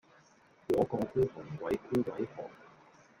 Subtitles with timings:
[0.67, 2.47] 果個孤寒鬼孤鬼寒